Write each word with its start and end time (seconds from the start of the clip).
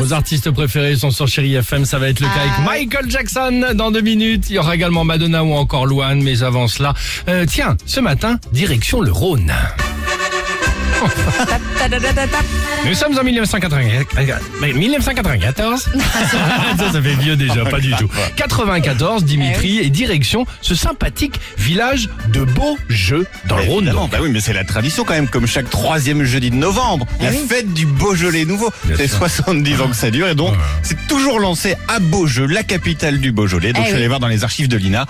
Vos 0.00 0.12
artistes 0.12 0.50
préférés 0.50 0.96
sont 0.96 1.10
sur 1.10 1.26
Chéri 1.28 1.54
FM, 1.54 1.84
ça 1.84 1.98
va 1.98 2.08
être 2.08 2.20
le 2.20 2.26
cas 2.26 2.40
avec 2.40 2.64
Michael 2.64 3.10
Jackson 3.10 3.74
dans 3.74 3.90
deux 3.90 4.00
minutes. 4.00 4.46
Il 4.50 4.56
y 4.56 4.58
aura 4.58 4.74
également 4.74 5.04
Madonna 5.04 5.44
ou 5.44 5.52
encore 5.52 5.86
Luan, 5.86 6.22
mais 6.22 6.42
avant 6.42 6.68
cela, 6.68 6.94
euh, 7.28 7.44
tiens, 7.46 7.76
ce 7.86 8.00
matin, 8.00 8.38
direction 8.52 9.00
le 9.00 9.12
Rhône. 9.12 9.52
Nous 12.86 12.94
sommes 12.94 13.18
en 13.18 13.24
1994. 13.24 14.40
Mais 14.60 14.72
1994 14.72 15.88
ça, 16.78 16.92
ça 16.92 17.02
fait 17.02 17.14
vieux 17.14 17.36
déjà, 17.36 17.64
pas 17.64 17.80
du 17.80 17.92
tout. 17.94 18.08
94, 18.36 19.24
Dimitri, 19.24 19.78
et 19.78 19.90
direction 19.90 20.46
ce 20.60 20.74
sympathique 20.74 21.40
village 21.56 22.08
de 22.32 22.44
Beaujeu 22.44 23.26
dans 23.46 23.56
le 23.56 23.62
Rhône. 23.62 23.76
Évidemment, 23.84 24.02
donc. 24.02 24.10
bah 24.12 24.18
oui, 24.20 24.30
mais 24.30 24.40
c'est 24.40 24.52
la 24.52 24.64
tradition 24.64 25.04
quand 25.04 25.14
même, 25.14 25.28
comme 25.28 25.46
chaque 25.46 25.70
troisième 25.70 26.24
jeudi 26.24 26.50
de 26.50 26.56
novembre, 26.56 27.06
la 27.20 27.32
fête 27.32 27.72
du 27.72 27.86
Beaujolais 27.86 28.44
nouveau. 28.44 28.70
C'est 28.96 29.08
sûr. 29.08 29.18
70 29.18 29.80
ans 29.80 29.88
que 29.88 29.96
ça 29.96 30.10
dure 30.10 30.28
et 30.28 30.34
donc 30.34 30.54
c'est 30.82 31.06
toujours 31.08 31.40
lancé 31.40 31.74
à 31.88 31.98
Beaujeu, 32.00 32.46
la 32.46 32.62
capitale 32.62 33.18
du 33.18 33.32
Beaujolais. 33.32 33.72
Donc 33.72 33.82
Eh 33.82 33.84
je 33.84 33.88
suis 33.88 33.94
allé 33.96 34.04
oui. 34.04 34.08
voir 34.08 34.20
dans 34.20 34.28
les 34.28 34.44
archives 34.44 34.68
de 34.68 34.76
l'INA. 34.76 35.06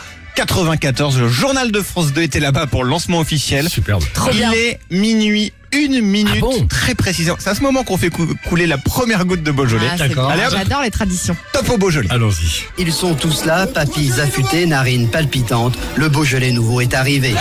94, 0.47 1.19
le 1.19 1.29
journal 1.29 1.73
de 1.73 1.81
France 1.81 2.13
2 2.13 2.23
était 2.23 2.39
là-bas 2.39 2.69
pour 2.69 2.85
le 2.85 2.91
lancement 2.91 3.19
officiel. 3.19 3.69
Superbe. 3.69 4.05
Il 4.31 4.37
bien. 4.39 4.53
est 4.53 4.79
minuit, 4.89 5.53
une 5.73 6.01
minute, 6.01 6.33
Ah 6.37 6.41
bon 6.41 6.67
très 6.69 6.95
précisément. 6.95 7.37
C'est 7.41 7.51
à 7.51 7.57
ce 7.57 7.61
moment 7.61 7.83
qu'on 7.83 7.97
fait 7.97 8.09
cou- 8.11 8.29
couler 8.49 8.69
la 8.69 8.79
première 8.79 9.25
goutte 9.25 9.43
de 9.43 9.51
Beaujolais. 9.51 9.89
Ah, 9.93 9.97
D'accord. 9.97 10.31
bon. 10.31 10.39
J'adore 10.57 10.83
les 10.83 10.93
traditions. 10.93 11.37
Top 11.53 11.69
au 11.71 11.77
Beaujolais. 11.77 12.07
Allons-y. 12.11 12.63
Ils 12.79 12.93
sont 12.93 13.15
tous 13.17 13.47
là, 13.47 13.67
papilles 13.67 14.21
affûtées, 14.21 14.67
narines 14.67 15.09
palpitantes. 15.09 15.77
Le 15.97 16.09
Beaujolais 16.09 16.53
nouveau 16.53 16.81
est 16.83 16.95
arrivé. 16.95 17.35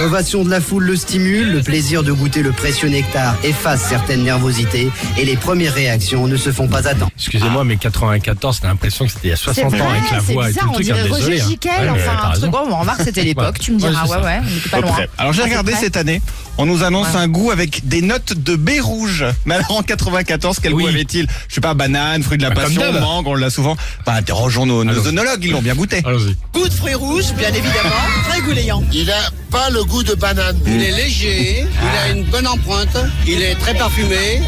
L'ovation 0.00 0.44
de 0.44 0.50
la 0.50 0.62
foule 0.62 0.84
le 0.84 0.96
stimule, 0.96 1.52
le 1.52 1.62
plaisir 1.62 2.02
de 2.02 2.10
goûter 2.10 2.42
le 2.42 2.52
précieux 2.52 2.88
nectar 2.88 3.36
efface 3.44 3.82
certaines 3.86 4.22
nervosités 4.24 4.90
et 5.18 5.24
les 5.26 5.36
premières 5.36 5.74
réactions 5.74 6.26
ne 6.26 6.36
se 6.38 6.50
font 6.52 6.68
pas 6.68 6.88
attendre. 6.88 7.10
Excusez-moi, 7.18 7.64
mais 7.64 7.76
94, 7.76 8.60
t'as 8.60 8.68
l'impression 8.68 9.04
que 9.04 9.12
c'était 9.12 9.28
il 9.28 9.30
y 9.30 9.34
a 9.34 9.36
60 9.36 9.74
ans 9.74 9.90
avec 9.90 10.10
la 10.10 10.20
c'est 10.20 10.32
voix 10.32 10.48
et 10.48 10.52
tout 10.54 10.54
bizarre, 10.54 10.68
on 10.70 10.72
truc. 10.72 10.84
dirait 10.86 11.00
hein, 11.02 11.06
Roger 11.10 11.40
hein. 11.40 11.44
Giquel, 11.46 11.72
Ouais, 11.82 11.88
enfin 11.90 12.12
un 12.24 12.28
raison. 12.30 12.40
truc. 12.40 12.50
Bon, 12.52 12.74
on 12.74 12.80
remarque 12.80 12.98
que 13.00 13.04
c'était 13.04 13.24
l'époque, 13.24 13.58
tu 13.60 13.72
me 13.72 13.78
diras. 13.78 14.06
Ouais, 14.06 14.16
ouais, 14.24 14.40
on 14.42 14.54
n'était 14.54 14.68
pas 14.70 14.80
loin. 14.80 14.96
Alors 15.18 15.32
j'ai 15.34 15.42
regardé 15.42 15.74
cette 15.74 15.98
année, 15.98 16.22
on 16.56 16.64
nous 16.64 16.82
annonce 16.82 17.08
Ouais. 17.12 17.20
un 17.20 17.28
goût 17.28 17.50
avec 17.50 17.86
des 17.86 18.00
notes 18.00 18.32
de 18.32 18.56
baie 18.56 18.80
rouge. 18.80 19.26
Mais 19.44 19.56
alors 19.56 19.76
en 19.76 19.82
94, 19.82 20.60
quel 20.62 20.72
Oui. 20.72 20.84
goût 20.84 20.88
avait-il? 20.88 21.26
Je 21.48 21.54
sais 21.56 21.60
pas, 21.60 21.74
banane, 21.74 22.22
fruit 22.22 22.38
de 22.38 22.42
la 22.42 22.50
Bah, 22.50 22.62
passion, 22.62 22.82
mangue, 23.00 23.26
on 23.26 23.34
l'a 23.34 23.50
souvent. 23.50 23.76
Bah 24.06 24.14
interrogeons 24.14 24.64
nos, 24.64 24.82
nos 24.82 24.92
Allons-y. 24.92 25.08
œnologues, 25.08 25.44
ils 25.44 25.50
l'ont 25.52 25.60
bien 25.62 25.74
goûté. 25.74 26.00
Allons-y. 26.06 26.36
Goût 26.54 26.66
de 26.68 26.72
fruits 26.72 26.94
rouges, 26.94 27.34
bien 27.36 27.50
évidemment, 27.50 27.90
très 28.30 28.40
goulayant. 28.40 28.82
Il 28.92 29.10
a 29.10 29.30
pas 29.50 29.68
le 29.70 29.82
goût 29.84 29.89
de 29.98 30.14
banane. 30.14 30.58
Il 30.66 30.82
est 30.82 30.92
léger, 30.92 31.66
il 31.66 31.98
a 31.98 32.16
une 32.16 32.24
bonne 32.24 32.46
empreinte, 32.46 32.96
il 33.26 33.42
est 33.42 33.56
très 33.56 33.74
parfumé 33.74 34.40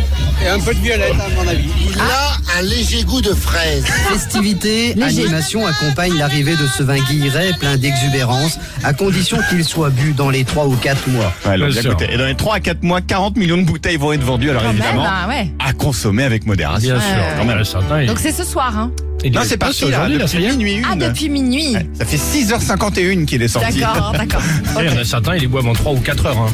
et 0.43 0.49
un 0.49 0.61
peu 0.61 0.73
de 0.73 0.79
violette 0.79 1.15
à 1.21 1.29
mon 1.31 1.47
avis. 1.47 1.69
Il 1.91 2.01
a 2.01 2.37
un 2.63 2.65
léger 2.65 3.03
goût 3.05 3.21
de 3.21 3.35
fraise. 3.35 3.85
Festivité, 4.13 4.95
animation 5.03 5.67
accompagnent 5.67 6.17
l'arrivée 6.17 6.53
de 6.57 6.67
ce 6.67 6.83
vin 6.83 6.99
guilleret 6.99 7.53
plein 7.59 7.77
d'exubérance, 7.77 8.59
à 8.85 8.93
condition 8.93 9.39
qu'il 9.51 9.65
soit 9.65 9.91
bu 9.91 10.13
dans 10.13 10.31
les 10.31 10.45
3 10.45 10.67
ou 10.67 10.77
4 10.77 11.09
mois. 11.09 11.33
Ouais, 11.47 11.57
Bien 11.57 11.71
sûr. 11.83 11.91
goûté. 11.93 12.09
Et 12.13 12.17
dans 12.17 12.27
les 12.27 12.35
3 12.37 12.57
à 12.57 12.61
4 12.61 12.83
mois, 12.83 13.01
40 13.01 13.37
millions 13.37 13.57
de 13.59 13.65
bouteilles 13.65 13.97
vont 13.97 14.13
être 14.13 14.23
vendues. 14.23 14.51
Alors 14.51 14.63
Quand 14.63 14.69
même, 14.69 14.77
évidemment, 14.79 15.07
ah 15.07 15.29
ouais. 15.29 15.49
à 15.59 15.73
consommer 15.73 16.25
avec 16.25 16.47
modération. 16.47 16.95
Bien 16.95 17.01
sûr. 17.01 17.17
ouais. 17.17 17.45
Mais 17.47 17.55
là, 17.55 17.65
certain, 17.65 18.03
il- 18.03 18.07
Donc 18.09 18.19
c'est 18.21 18.33
ce 18.33 18.45
soir, 18.45 18.77
hein 18.79 18.91
Non, 19.25 19.43
est 19.43 19.45
c'est 19.45 19.57
pas 19.57 19.67
parti 19.67 19.89
là, 19.91 20.09
là, 20.09 20.27
ça 20.27 20.37
depuis 20.39 20.43
y 20.43 20.47
est. 20.47 20.51
minuit 20.57 20.73
une. 20.75 20.87
Ah, 20.91 20.97
depuis 20.97 21.29
minuit. 21.29 21.75
Ouais, 21.75 21.87
Ça 21.99 22.05
fait 22.05 22.17
6h51 22.17 23.25
qu'il 23.25 23.43
est 23.43 23.49
sorti. 23.49 23.81
D'accord, 23.81 24.13
d'accord. 24.19 24.43
Il 24.81 24.87
y 24.87 24.89
en 24.89 24.97
a 25.01 25.05
certains, 25.05 25.35
ils 25.37 25.43
les 25.43 25.47
boivent 25.49 25.69
en 25.69 25.73
3 25.75 25.93
ou 25.93 26.01
4 26.01 26.27
heures. 26.27 26.39
Hein. 26.39 26.53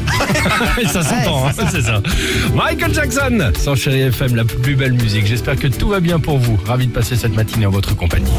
Ça 0.93 1.03
s'entend, 1.03 1.47
hein, 1.49 1.53
c'est 1.73 1.83
ça. 1.83 2.01
Michael 2.55 2.95
Jackson, 2.95 3.53
sans 3.59 3.75
Chéri 3.75 4.01
FM, 4.03 4.37
la 4.37 4.45
plus 4.45 4.75
belle 4.77 4.93
musique. 4.93 5.27
J'espère 5.27 5.57
que 5.57 5.67
tout 5.67 5.89
va 5.89 5.98
bien 6.01 6.19
pour 6.19 6.39
vous. 6.39 6.59
Ravi 6.65 6.87
de 6.87 6.93
passer 6.93 7.17
cette 7.17 7.35
matinée 7.35 7.67
en 7.67 7.71
votre 7.71 7.97
compagnie. 7.97 8.31